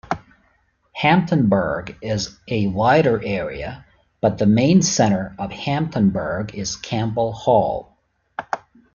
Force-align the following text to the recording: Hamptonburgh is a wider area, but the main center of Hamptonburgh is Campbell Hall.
Hamptonburgh 0.99 1.95
is 2.01 2.35
a 2.47 2.65
wider 2.65 3.21
area, 3.23 3.85
but 4.19 4.39
the 4.39 4.47
main 4.47 4.81
center 4.81 5.35
of 5.37 5.51
Hamptonburgh 5.51 6.55
is 6.55 6.75
Campbell 6.75 7.33
Hall. 7.33 7.95